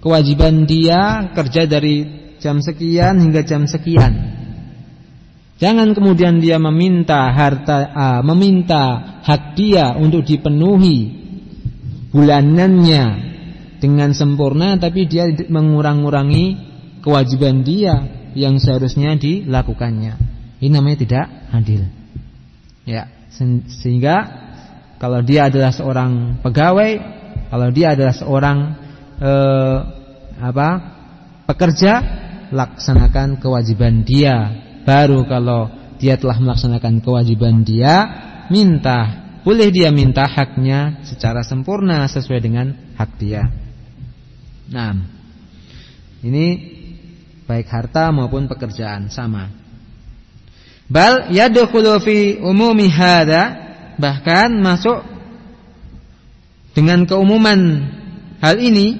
kewajiban 0.00 0.64
dia 0.64 1.28
kerja 1.36 1.68
dari 1.68 2.08
jam 2.40 2.64
sekian 2.64 3.20
hingga 3.20 3.44
jam 3.44 3.68
sekian. 3.68 4.40
Jangan 5.60 5.92
kemudian 5.92 6.40
dia 6.40 6.56
meminta 6.56 7.28
harta 7.36 7.92
uh, 7.92 8.20
meminta 8.24 9.20
hak 9.20 9.60
dia 9.60 9.92
untuk 9.92 10.24
dipenuhi 10.24 11.20
bulanannya 12.16 13.04
dengan 13.76 14.16
sempurna 14.16 14.80
tapi 14.80 15.04
dia 15.04 15.28
mengurang-urangi 15.28 16.56
kewajiban 17.04 17.60
dia 17.60 18.08
yang 18.32 18.56
seharusnya 18.56 19.20
dilakukannya. 19.20 20.16
Ini 20.64 20.72
namanya 20.72 20.96
tidak 21.04 21.24
adil. 21.52 21.84
Ya, 22.88 23.12
sehingga 23.84 24.48
kalau 25.00 25.24
dia 25.24 25.48
adalah 25.48 25.72
seorang 25.72 26.44
pegawai, 26.44 26.90
kalau 27.48 27.68
dia 27.72 27.96
adalah 27.96 28.12
seorang 28.12 28.58
eh, 29.16 29.78
apa? 30.44 30.68
pekerja, 31.48 31.92
laksanakan 32.52 33.40
kewajiban 33.40 34.04
dia. 34.04 34.52
Baru 34.84 35.24
kalau 35.24 35.72
dia 35.96 36.20
telah 36.20 36.36
melaksanakan 36.36 37.00
kewajiban 37.00 37.64
dia, 37.64 37.94
minta 38.52 39.20
boleh 39.40 39.72
dia 39.72 39.88
minta 39.88 40.28
haknya 40.28 41.00
secara 41.00 41.40
sempurna 41.40 42.04
sesuai 42.04 42.40
dengan 42.44 42.76
hak 43.00 43.10
dia. 43.16 43.48
Nah, 44.68 44.94
ini 46.20 46.46
baik 47.48 47.66
harta 47.72 48.12
maupun 48.12 48.46
pekerjaan 48.46 49.08
sama. 49.08 49.48
Bal 50.92 51.32
yadkhulu 51.32 51.98
fi 52.04 52.36
umumi 52.36 52.92
hadza 52.92 53.69
bahkan 54.00 54.56
masuk 54.58 55.04
dengan 56.72 57.04
keumuman 57.04 57.92
hal 58.40 58.56
ini 58.56 58.96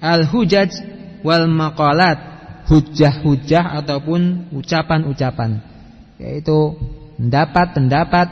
al-hujaj 0.00 0.72
wal 1.20 1.44
maqalat 1.46 2.18
hujah-hujah 2.64 3.84
ataupun 3.84 4.48
ucapan-ucapan 4.56 5.60
yaitu 6.16 6.72
pendapat-pendapat 7.20 8.28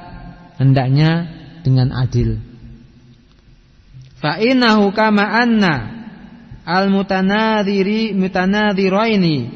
hendaknya 0.56 1.28
dengan 1.60 1.92
adil. 1.92 2.40
Fa 4.22 4.38
innahu 4.38 4.94
kama 4.94 5.26
anna 5.26 5.74
al 6.62 6.88
mutanadhiri 6.94 8.14
mutanadhiraini 8.14 9.50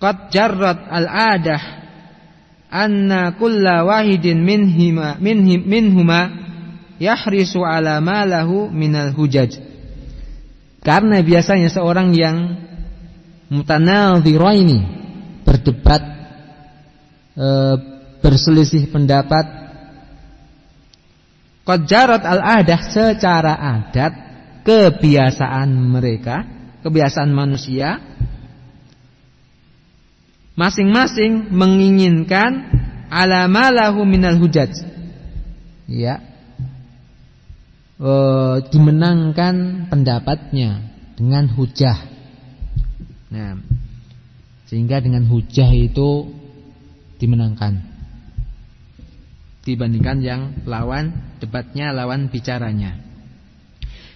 qad 0.00 0.32
jarrat 0.32 0.88
al 0.88 1.06
adah 1.06 1.83
anna 2.74 3.38
kulla 3.38 3.86
wahidin 3.86 4.42
minhima 4.42 5.14
minhim 5.22 5.62
minhuma 5.62 6.34
yahrisu 6.98 7.62
ala 7.62 8.02
ma 8.02 8.26
lahu 8.26 8.66
minal 8.74 9.14
hujaj. 9.14 9.62
Karena 10.82 11.22
biasanya 11.22 11.70
seorang 11.70 12.10
yang 12.12 12.60
mutanadhiraini 13.48 14.84
berdebat 15.46 16.02
e, 17.38 17.48
berselisih 18.20 18.90
pendapat 18.90 19.64
Qajarat 21.64 22.20
al-adah 22.28 22.80
secara 22.92 23.56
adat 23.56 24.12
kebiasaan 24.68 25.72
mereka, 25.72 26.44
kebiasaan 26.84 27.32
manusia 27.32 28.04
masing-masing 30.54 31.50
menginginkan 31.50 32.70
alamalahu 33.10 34.06
minal 34.06 34.38
hujaj. 34.38 34.70
Ya. 35.90 36.22
E, 37.98 38.12
dimenangkan 38.70 39.86
pendapatnya 39.90 40.82
dengan 41.14 41.46
hujah. 41.50 41.98
Nah, 43.30 43.58
sehingga 44.70 45.02
dengan 45.02 45.26
hujah 45.26 45.70
itu 45.74 46.30
dimenangkan 47.18 47.94
dibandingkan 49.64 50.20
yang 50.20 50.42
lawan 50.68 51.16
debatnya, 51.40 51.90
lawan 51.90 52.28
bicaranya. 52.28 53.00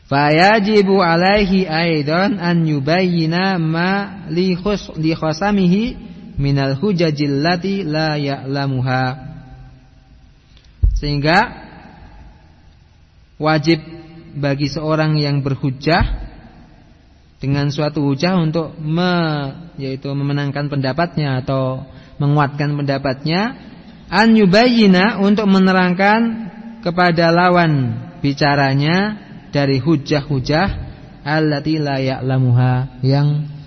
Fayajibu 0.09 1.05
alaihi 1.05 1.69
aidan 1.69 2.41
an 2.41 2.65
yubayyina 2.65 3.61
ma 3.61 4.25
li 4.29 4.57
khasamihi 5.13 6.08
minal 6.39 6.79
hujajil 6.79 7.43
lati 7.43 7.83
la 7.83 8.15
ya'lamuha. 8.17 9.05
Sehingga 10.97 11.39
wajib 13.39 13.83
bagi 14.39 14.71
seorang 14.71 15.19
yang 15.19 15.43
berhujah 15.43 16.27
dengan 17.39 17.71
suatu 17.71 18.03
hujah 18.03 18.35
untuk 18.39 18.75
me, 18.79 19.15
yaitu 19.79 20.11
memenangkan 20.11 20.67
pendapatnya 20.67 21.43
atau 21.43 21.87
menguatkan 22.19 22.75
pendapatnya 22.75 23.55
an 24.11 24.35
yubayyina 24.35 25.23
untuk 25.23 25.47
menerangkan 25.47 26.51
kepada 26.83 27.31
lawan 27.31 27.95
bicaranya 28.19 29.29
dari 29.55 29.79
hujah-hujah 29.79 30.67
allati 31.23 31.79
la 31.79 32.03
ya'lamuha 32.03 33.03
yang 33.07 33.58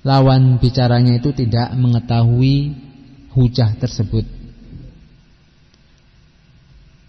lawan 0.00 0.56
bicaranya 0.56 1.20
itu 1.20 1.32
tidak 1.36 1.72
mengetahui 1.76 2.74
hujah 3.36 3.76
tersebut. 3.76 4.24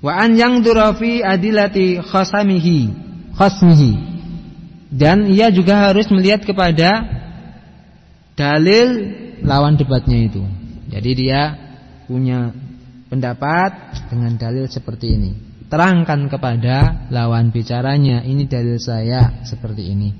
Wa 0.02 0.26
an 0.26 0.34
yang 0.34 0.66
durafi 0.66 1.22
adilati 1.22 2.02
khasamihi 2.02 2.80
khasmihi 3.38 3.94
dan 4.92 5.30
ia 5.30 5.54
juga 5.54 5.88
harus 5.88 6.10
melihat 6.12 6.44
kepada 6.44 7.06
dalil 8.36 8.88
lawan 9.46 9.78
debatnya 9.78 10.28
itu. 10.28 10.44
Jadi 10.92 11.12
dia 11.16 11.56
punya 12.10 12.52
pendapat 13.08 13.72
dengan 14.12 14.36
dalil 14.36 14.68
seperti 14.68 15.16
ini. 15.16 15.32
Terangkan 15.72 16.28
kepada 16.28 17.08
lawan 17.08 17.56
bicaranya, 17.56 18.28
ini 18.28 18.44
dalil 18.44 18.76
saya 18.76 19.40
seperti 19.48 19.96
ini. 19.96 20.12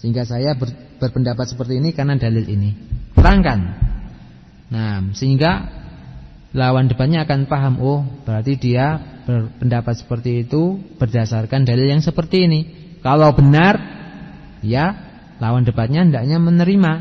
Sehingga 0.00 0.24
saya 0.24 0.56
ber, 0.56 0.72
berpendapat 0.96 1.44
seperti 1.44 1.76
ini 1.76 1.92
karena 1.92 2.16
dalil 2.16 2.48
ini. 2.48 2.72
Terangkan. 3.12 3.60
Nah, 4.72 5.12
sehingga 5.12 5.68
lawan 6.56 6.88
depannya 6.88 7.28
akan 7.28 7.44
paham, 7.44 7.74
oh, 7.84 8.00
berarti 8.24 8.56
dia 8.56 8.96
berpendapat 9.28 10.00
seperti 10.00 10.48
itu 10.48 10.80
berdasarkan 10.96 11.68
dalil 11.68 11.86
yang 11.92 12.00
seperti 12.00 12.48
ini. 12.48 12.60
Kalau 13.04 13.30
benar, 13.36 13.76
ya 14.64 14.96
lawan 15.36 15.68
debatnya 15.68 16.00
hendaknya 16.00 16.40
menerima. 16.40 16.92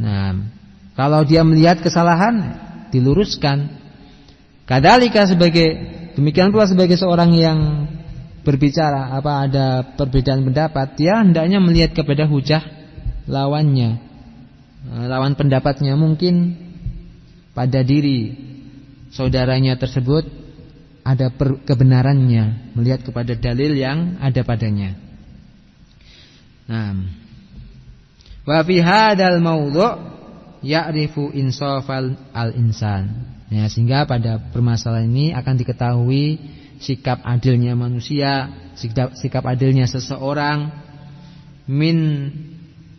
Nah, 0.00 0.30
kalau 0.94 1.26
dia 1.26 1.42
melihat 1.42 1.82
kesalahan, 1.82 2.54
diluruskan. 2.94 3.78
Kadalika 4.66 5.26
sebagai 5.26 5.66
demikian 6.14 6.54
pula 6.54 6.66
sebagai 6.70 6.94
seorang 6.94 7.34
yang 7.34 7.58
berbicara 8.40 9.12
apa 9.16 9.32
ada 9.46 9.66
perbedaan 9.96 10.44
pendapat, 10.44 10.96
dia 10.96 11.20
hendaknya 11.20 11.60
melihat 11.60 11.92
kepada 11.92 12.24
hujah 12.24 12.64
lawannya. 13.28 14.00
Eh, 14.80 15.06
lawan 15.06 15.36
pendapatnya 15.36 15.94
mungkin 15.94 16.56
pada 17.52 17.84
diri 17.84 18.32
saudaranya 19.12 19.76
tersebut 19.76 20.24
ada 21.04 21.32
kebenarannya, 21.64 22.76
melihat 22.76 23.04
kepada 23.04 23.32
dalil 23.36 23.72
yang 23.76 24.20
ada 24.20 24.40
padanya. 24.44 24.96
Nah, 26.70 26.94
wa 28.46 28.60
fi 28.62 28.76
hadzal 28.78 29.40
maudhu' 29.42 29.96
ya'rifu 30.62 31.32
insafal 31.34 32.14
al-insan. 32.30 33.26
Ya, 33.50 33.66
sehingga 33.66 34.06
pada 34.06 34.38
permasalahan 34.54 35.10
ini 35.10 35.26
akan 35.34 35.54
diketahui 35.58 36.38
sikap 36.80 37.20
adilnya 37.22 37.76
manusia, 37.76 38.48
sikap, 38.74 39.12
sikap 39.14 39.44
adilnya 39.44 39.84
seseorang 39.84 40.72
min 41.68 41.96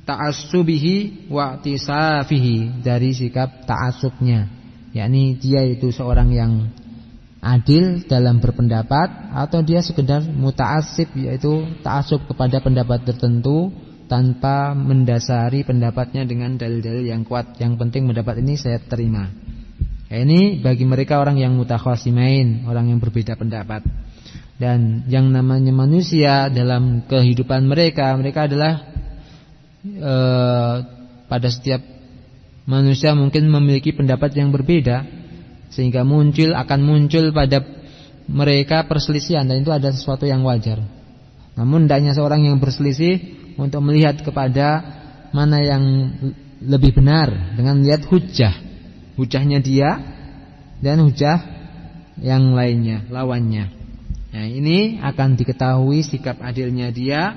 ta'assubihi 0.06 1.28
wa 1.28 1.58
tisafihi 1.60 2.82
dari 2.86 3.12
sikap 3.12 3.65
ta'assubnya. 3.65 4.62
yakni 4.91 5.39
dia 5.39 5.63
itu 5.63 5.89
seorang 5.89 6.30
yang 6.36 6.67
adil 7.41 8.06
dalam 8.06 8.38
berpendapat 8.38 9.34
atau 9.34 9.65
dia 9.65 9.82
sekedar 9.82 10.22
muta'assib 10.22 11.10
yaitu 11.17 11.65
ta'assub 11.82 12.30
kepada 12.30 12.62
pendapat 12.62 13.02
tertentu 13.02 13.74
tanpa 14.06 14.76
mendasari 14.76 15.63
pendapatnya 15.63 16.28
dengan 16.28 16.60
dalil-dalil 16.60 17.08
yang 17.08 17.24
kuat. 17.24 17.58
Yang 17.58 17.80
penting 17.80 18.12
mendapat 18.12 18.44
ini 18.44 18.60
saya 18.60 18.78
terima. 18.84 19.32
Ya, 20.12 20.28
ini 20.28 20.60
bagi 20.60 20.84
mereka 20.84 21.24
orang 21.24 21.39
yang 21.39 21.56
mutakhasimain, 21.56 22.67
orang 22.67 22.91
yang 22.91 23.00
berbeda 23.00 23.39
pendapat. 23.39 23.80
Dan 24.60 25.08
yang 25.08 25.32
namanya 25.32 25.71
manusia 25.71 26.52
dalam 26.52 27.08
kehidupan 27.08 27.63
mereka, 27.63 28.12
mereka 28.19 28.43
adalah 28.52 28.91
e, 29.88 30.15
pada 31.32 31.47
setiap 31.47 31.80
manusia 32.67 33.15
mungkin 33.15 33.47
memiliki 33.47 33.95
pendapat 33.95 34.36
yang 34.36 34.52
berbeda. 34.52 35.24
sehingga 35.71 36.04
muncul 36.04 36.52
akan 36.52 36.80
muncul 36.84 37.32
pada 37.32 37.63
mereka 38.28 38.84
perselisihan 38.91 39.47
dan 39.47 39.63
itu 39.63 39.71
ada 39.71 39.88
sesuatu 39.95 40.28
yang 40.28 40.43
wajar. 40.43 40.84
Namun 41.56 41.88
hendaknya 41.88 42.12
seorang 42.12 42.43
yang 42.43 42.60
berselisih 42.60 43.24
untuk 43.56 43.80
melihat 43.80 44.19
kepada 44.19 44.84
mana 45.32 45.63
yang 45.63 45.84
lebih 46.60 46.91
benar 47.00 47.56
dengan 47.56 47.80
melihat 47.80 48.04
hujah. 48.12 48.71
Hujahnya 49.19 49.60
dia 49.60 50.00
dan 50.80 51.04
hujah 51.04 51.39
yang 52.21 52.54
lainnya, 52.54 53.06
lawannya. 53.10 53.82
Nah, 54.32 54.47
ini 54.47 55.02
akan 55.04 55.36
diketahui 55.36 56.08
sikap 56.08 56.39
adilnya 56.39 56.88
dia 56.88 57.36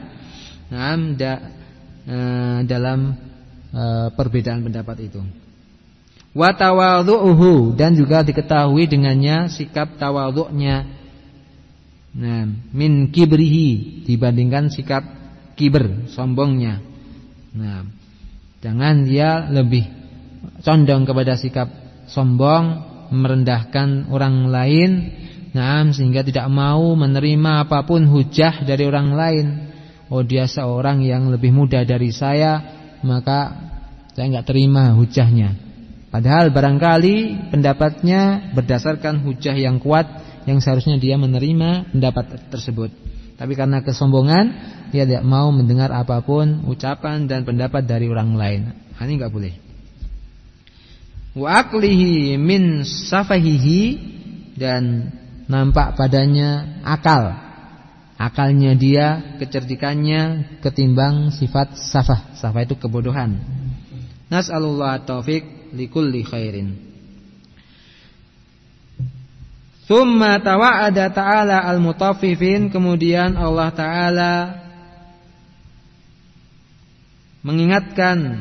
nah, 0.71 0.95
da, 1.19 1.33
e, 2.07 2.19
dalam 2.71 3.19
e, 3.75 3.85
perbedaan 4.15 4.63
pendapat 4.63 5.11
itu 5.11 5.21
wa 6.35 6.51
tawadhu'uhu 6.51 7.79
dan 7.79 7.95
juga 7.95 8.27
diketahui 8.27 8.91
dengannya 8.91 9.51
sikap 9.51 9.95
tawadhu'nya 9.99 10.77
nah 12.15 12.47
min 12.71 13.11
kibrihi 13.11 14.03
dibandingkan 14.07 14.71
sikap 14.71 15.03
kiber 15.59 16.11
sombongnya 16.11 16.79
nah 17.55 17.87
jangan 18.63 19.07
dia 19.07 19.51
lebih 19.51 19.87
condong 20.65 21.05
kepada 21.05 21.37
sikap 21.37 21.69
sombong 22.09 22.83
merendahkan 23.13 24.09
orang 24.09 24.49
lain 24.49 24.91
nah 25.55 25.87
sehingga 25.95 26.27
tidak 26.27 26.51
mau 26.51 26.99
menerima 26.99 27.69
apa 27.69 27.87
pun 27.87 28.03
hujah 28.11 28.67
dari 28.67 28.83
orang 28.89 29.15
lain 29.15 29.47
oh 30.11 30.27
dia 30.27 30.51
seorang 30.51 31.05
yang 31.07 31.31
lebih 31.31 31.55
muda 31.55 31.87
dari 31.87 32.11
saya 32.11 32.59
maka 33.07 33.55
saya 34.17 34.27
nggak 34.35 34.49
terima 34.51 34.97
hujahnya 34.99 35.65
Padahal 36.15 36.55
barangkali 36.55 37.51
pendapatnya 37.51 38.55
berdasarkan 38.55 39.27
hujah 39.27 39.59
yang 39.59 39.83
kuat 39.83 40.07
yang 40.47 40.63
seharusnya 40.63 40.95
dia 40.95 41.19
menerima 41.19 41.91
pendapat 41.91 42.55
tersebut. 42.55 42.95
Tapi 43.35 43.59
karena 43.59 43.83
kesombongan 43.83 44.45
dia 44.95 45.11
tidak 45.11 45.27
mau 45.27 45.51
mendengar 45.51 45.91
apa 45.91 46.23
pun 46.23 46.71
ucapan 46.71 47.27
dan 47.27 47.43
pendapat 47.43 47.83
dari 47.83 48.07
orang 48.07 48.31
lain. 48.39 48.71
Ini 48.95 49.11
nggak 49.19 49.35
boleh. 49.35 49.64
Wa 51.35 51.67
aklihi 51.67 52.39
min 52.39 52.87
safahihi 52.87 53.83
dan 54.55 55.11
nampak 55.51 55.99
padanya 55.99 56.81
akal. 56.87 57.43
Akalnya 58.15 58.79
dia, 58.79 59.35
kecerdikannya 59.43 60.55
ketimbang 60.63 61.35
sifat 61.35 61.75
safah. 61.75 62.39
Safah 62.39 62.63
itu 62.63 62.79
kebodohan. 62.79 63.43
Nas'alullah 64.31 65.03
taufik 65.03 65.75
likulli 65.75 66.23
khairin. 66.23 66.79
Thumma 69.85 70.41
tawa'ada 70.41 71.13
ta'ala 71.13 71.67
al-mutaffifin 71.69 72.73
kemudian 72.73 73.37
Allah 73.37 73.69
taala 73.75 74.33
mengingatkan 77.45 78.41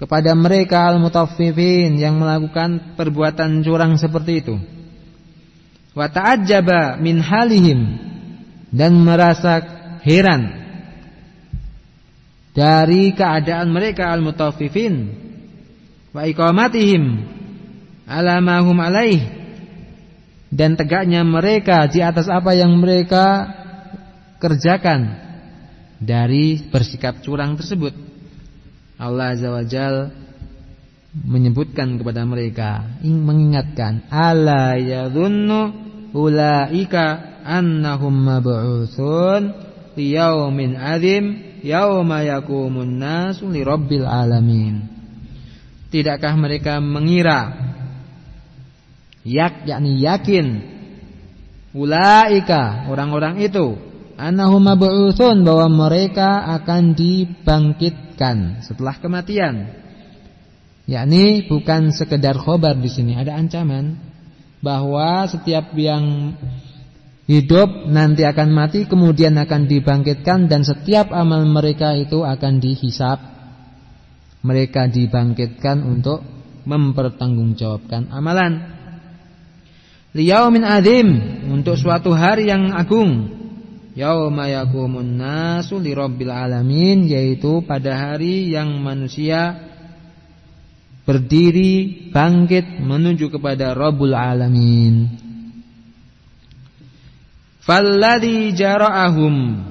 kepada 0.00 0.32
mereka 0.32 0.88
al-mutaffifin 0.88 2.00
yang 2.00 2.16
melakukan 2.16 2.96
perbuatan 2.96 3.60
curang 3.60 4.00
seperti 4.00 4.32
itu. 4.40 4.56
Wa 5.92 6.08
ta'ajjaba 6.08 6.96
min 6.96 7.20
halihim 7.20 8.00
dan 8.72 8.96
merasa 8.96 9.60
heran 10.00 10.56
dari 12.56 13.12
keadaan 13.12 13.68
mereka 13.68 14.08
al-mutaffifin 14.08 15.12
wa 16.16 16.24
iqamatihim 16.24 17.04
ala 18.08 18.40
ma 18.40 18.64
hum 18.64 18.80
alaih 18.80 19.20
dan 20.48 20.80
tegaknya 20.80 21.20
mereka 21.28 21.84
di 21.92 22.00
atas 22.00 22.26
apa 22.26 22.56
yang 22.56 22.72
mereka 22.80 23.52
kerjakan 24.40 25.28
dari 26.00 26.56
bersikap 26.72 27.20
curang 27.20 27.54
tersebut. 27.60 28.09
Allah 29.00 29.32
Azza 29.32 29.48
wa 29.48 29.64
Jal 29.64 30.12
menyebutkan 31.10 31.96
kepada 31.96 32.22
mereka 32.28 32.84
mengingatkan 33.02 34.06
ala 34.12 34.76
yadhunnu 34.76 35.72
ulaika 36.12 37.40
annahum 37.42 38.14
mab'utsun 38.14 39.56
liyaumin 39.96 40.76
adzim 40.76 41.58
yauma 41.64 42.22
yakumun 42.22 43.00
nasu 43.00 43.48
lirabbil 43.48 44.04
alamin. 44.06 44.86
Tidakkah 45.90 46.38
mereka 46.38 46.78
mengira 46.78 47.50
yak 49.26 49.66
yakni 49.66 49.98
yakin 49.98 50.46
ulaika 51.74 52.86
orang-orang 52.86 53.42
itu 53.42 53.89
annahum 54.20 54.60
mab'utsun 54.60 55.40
bahwa 55.42 55.88
mereka 55.88 56.44
akan 56.60 56.92
dibangkitkan 56.92 58.60
setelah 58.60 59.00
kematian. 59.00 59.72
Yakni 60.84 61.48
bukan 61.48 61.96
sekedar 61.96 62.36
khobar 62.36 62.76
di 62.76 62.92
sini 62.92 63.16
ada 63.16 63.32
ancaman. 63.40 63.96
Bahwa 64.60 65.24
setiap 65.24 65.72
yang 65.72 66.36
hidup 67.24 67.88
nanti 67.88 68.28
akan 68.28 68.52
mati 68.52 68.84
kemudian 68.84 69.40
akan 69.40 69.64
dibangkitkan 69.64 70.52
dan 70.52 70.68
setiap 70.68 71.16
amal 71.16 71.40
mereka 71.48 71.96
itu 71.96 72.20
akan 72.20 72.60
dihisap. 72.60 73.18
Mereka 74.44 74.92
dibangkitkan 74.92 75.80
untuk 75.84 76.20
mempertanggungjawabkan 76.68 78.12
amalan. 78.12 78.76
Liyaumin 80.12 80.66
adzim 80.66 81.08
untuk 81.54 81.78
suatu 81.78 82.10
hari 82.12 82.50
yang 82.50 82.74
agung 82.74 83.39
yauma 83.94 84.46
yaqumun 84.50 85.18
nasu 85.18 85.78
lirabbil 85.82 86.30
alamin 86.30 87.06
yaitu 87.10 87.62
pada 87.66 87.96
hari 87.96 88.54
yang 88.54 88.78
manusia 88.82 89.58
berdiri 91.02 92.06
bangkit 92.14 92.78
menuju 92.78 93.34
kepada 93.34 93.74
Rabbul 93.74 94.14
alamin. 94.14 95.10
Falladhi 97.60 98.54
jara'ahum 98.54 99.66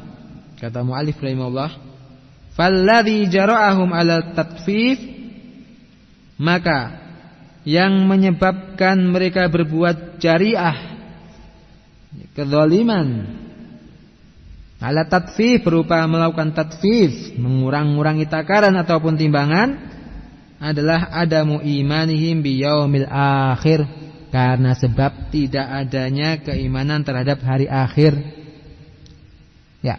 kata 0.60 0.84
muallif 0.84 1.16
rahimahullah 1.18 1.80
falladhi 2.54 3.32
jara'ahum 3.32 3.96
ala 3.96 4.36
tatfif 4.36 5.00
maka 6.36 7.00
yang 7.64 8.04
menyebabkan 8.08 9.00
mereka 9.00 9.48
berbuat 9.48 10.20
jariah 10.20 11.00
kezaliman 12.36 13.39
ala 14.80 15.04
tatfif 15.04 15.60
berupa 15.62 16.00
melakukan 16.08 16.56
tatfif 16.56 17.36
mengurang-urangi 17.36 18.26
takaran 18.32 18.76
ataupun 18.80 19.20
timbangan 19.20 19.76
adalah 20.60 21.12
adamu 21.16 21.60
imanihim 21.64 22.40
biyaumil 22.44 23.08
akhir 23.12 23.88
karena 24.30 24.76
sebab 24.78 25.32
tidak 25.34 25.68
adanya 25.68 26.38
keimanan 26.40 27.02
terhadap 27.02 27.42
hari 27.42 27.66
akhir. 27.66 28.16
Ya. 29.82 29.98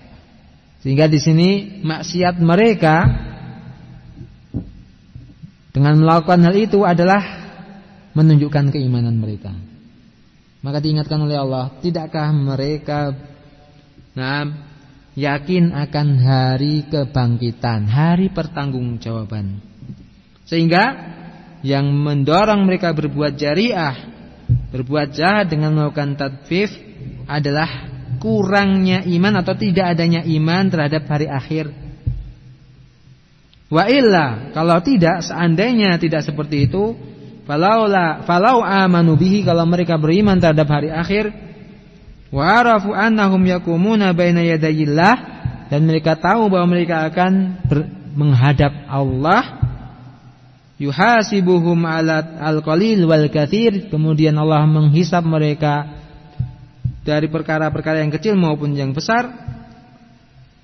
Sehingga 0.81 1.11
di 1.11 1.19
sini 1.19 1.49
maksiat 1.83 2.39
mereka 2.39 3.09
dengan 5.75 5.99
melakukan 5.99 6.41
hal 6.47 6.57
itu 6.57 6.85
adalah 6.87 7.21
menunjukkan 8.15 8.75
keimanan 8.75 9.19
mereka. 9.19 9.53
Maka 10.61 10.79
diingatkan 10.79 11.21
oleh 11.25 11.41
Allah, 11.41 11.73
tidakkah 11.81 12.29
mereka 12.37 13.17
nah, 14.13 14.45
yakin 15.19 15.75
akan 15.75 16.09
hari 16.23 16.87
kebangkitan, 16.87 17.91
hari 17.91 18.31
pertanggungjawaban. 18.31 19.63
Sehingga 20.47 20.85
yang 21.63 21.91
mendorong 21.93 22.65
mereka 22.65 22.91
berbuat 22.97 23.37
jariah 23.37 24.21
berbuat 24.71 25.15
jahat 25.15 25.51
dengan 25.51 25.75
melakukan 25.75 26.19
tadfif 26.19 26.71
adalah 27.27 27.87
kurangnya 28.19 29.07
iman 29.07 29.41
atau 29.43 29.55
tidak 29.55 29.95
adanya 29.95 30.27
iman 30.27 30.65
terhadap 30.71 31.07
hari 31.07 31.27
akhir. 31.31 31.71
Wa 33.71 33.87
illa 33.87 34.51
kalau 34.51 34.83
tidak 34.83 35.23
seandainya 35.23 35.95
tidak 36.03 36.27
seperti 36.27 36.67
itu 36.67 36.99
falaula 37.47 38.27
falau 38.27 38.67
amanu 38.67 39.15
bihi 39.15 39.47
kalau 39.47 39.63
mereka 39.63 39.95
beriman 39.95 40.43
terhadap 40.43 40.67
hari 40.67 40.91
akhir 40.91 41.31
wa 42.31 42.43
arafu 42.47 42.95
annahum 42.95 43.43
yakumuna 43.47 44.15
baina 44.15 44.43
yadayillah. 44.43 45.39
Dan 45.71 45.87
mereka 45.87 46.19
tahu 46.19 46.51
bahwa 46.51 46.75
mereka 46.75 47.07
akan 47.07 47.63
menghadap 48.19 48.75
Allah. 48.91 49.63
Yuhasibuhum 50.81 51.79
ala 51.87 52.43
al-qalil 52.43 53.07
wal 53.07 53.31
kathir. 53.31 53.87
Kemudian 53.87 54.35
Allah 54.35 54.67
menghisap 54.67 55.23
mereka 55.23 55.87
dari 57.07 57.31
perkara-perkara 57.31 58.03
yang 58.03 58.11
kecil 58.11 58.35
maupun 58.35 58.75
yang 58.75 58.91
besar. 58.91 59.31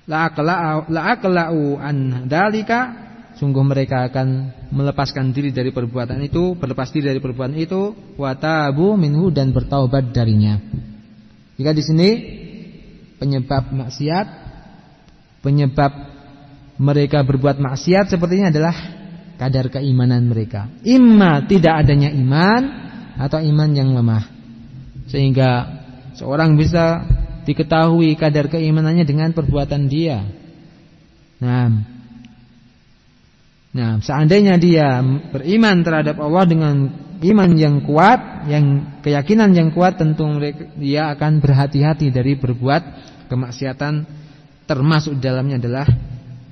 La 0.07 0.31
an 0.31 1.97
dalika 2.27 3.07
sungguh 3.37 3.63
mereka 3.63 4.09
akan 4.09 4.49
melepaskan 4.73 5.29
diri 5.29 5.53
dari 5.53 5.69
perbuatan 5.69 6.17
itu, 6.25 6.57
berlepas 6.57 6.89
diri 6.89 7.13
dari 7.13 7.21
perbuatan 7.21 7.55
itu, 7.59 7.93
watabu 8.17 8.97
minhu 8.97 9.29
dan 9.29 9.53
bertaubat 9.53 10.09
darinya. 10.09 10.57
Jika 11.57 11.73
di 11.73 11.83
sini 11.83 12.09
penyebab 13.17 13.73
maksiat, 13.73 14.27
penyebab 15.41 15.91
mereka 16.77 17.25
berbuat 17.25 17.57
maksiat 17.57 18.13
sepertinya 18.13 18.53
adalah 18.53 18.75
kadar 19.41 19.73
keimanan 19.73 20.29
mereka. 20.29 20.69
Imma 20.85 21.41
tidak 21.49 21.85
adanya 21.85 22.13
iman 22.13 22.61
atau 23.17 23.41
iman 23.41 23.69
yang 23.73 23.89
lemah. 23.97 24.23
Sehingga 25.09 25.49
seorang 26.13 26.53
bisa 26.53 27.01
diketahui 27.49 28.13
kadar 28.13 28.53
keimanannya 28.53 29.05
dengan 29.07 29.33
perbuatan 29.33 29.89
dia. 29.89 30.21
Nah, 31.41 31.97
Nah, 33.77 34.01
seandainya 34.01 34.57
dia 34.57 35.05
beriman 35.05 35.85
terhadap 35.85 36.17
Allah 36.17 36.49
dengan 36.49 36.89
iman 37.21 37.51
yang 37.57 37.81
kuat, 37.81 38.45
yang 38.49 38.97
keyakinan 39.01 39.53
yang 39.53 39.69
kuat, 39.73 39.97
tentu 39.97 40.25
dia 40.77 41.09
akan 41.13 41.41
berhati-hati 41.41 42.13
dari 42.13 42.37
berbuat 42.37 42.83
kemaksiatan 43.27 44.05
termasuk 44.67 45.17
dalamnya 45.17 45.57
adalah 45.57 45.87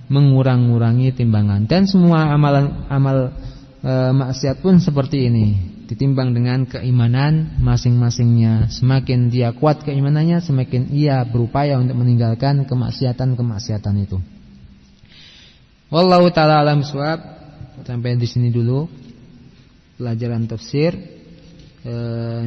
mengurang-urangi 0.07 1.11
timbangan. 1.13 1.67
Dan 1.67 1.85
semua 1.85 2.31
amalan 2.31 2.87
amal 2.87 3.35
e, 3.83 3.93
maksiat 4.15 4.63
pun 4.63 4.79
seperti 4.79 5.27
ini, 5.27 5.45
ditimbang 5.85 6.31
dengan 6.31 6.63
keimanan 6.65 7.59
masing-masingnya. 7.59 8.71
Semakin 8.71 9.27
dia 9.27 9.51
kuat 9.51 9.83
keimanannya, 9.83 10.39
semakin 10.39 10.89
ia 10.95 11.21
berupaya 11.27 11.77
untuk 11.77 11.99
meninggalkan 11.99 12.63
kemaksiatan-kemaksiatan 12.65 13.95
itu. 14.01 14.17
Wallahu 15.91 16.31
taala 16.33 16.63
alam 16.63 16.81
suwab. 16.81 17.35
Sampai 17.85 18.15
di 18.15 18.23
sini 18.25 18.49
dulu 18.49 18.87
pelajaran 19.95 20.47
tafsir. 20.47 20.95
E, 21.85 21.93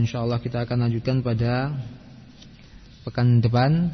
insyaallah 0.01 0.41
kita 0.41 0.65
akan 0.65 0.89
lanjutkan 0.89 1.21
pada 1.21 1.77
pekan 3.05 3.41
depan. 3.45 3.93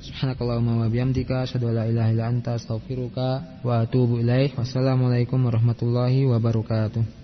Subhanakallahumma 0.00 0.80
wa 0.80 0.88
bihamdika 0.88 1.44
asyhadu 1.44 1.68
an 1.68 1.74
la 1.76 1.84
ilaha 1.84 2.08
illa 2.08 2.24
anta 2.32 2.56
astaghfiruka 2.56 3.60
wa 3.60 3.84
atubu 3.84 4.24
ilaik. 4.24 4.56
Wassalamualaikum 4.56 5.36
warahmatullahi 5.44 6.24
wabarakatuh. 6.24 7.19